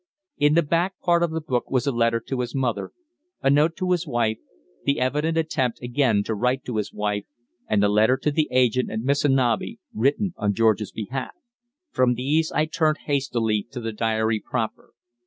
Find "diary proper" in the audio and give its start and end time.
13.93-14.93